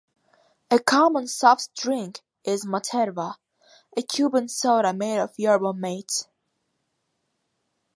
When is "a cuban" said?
3.95-4.47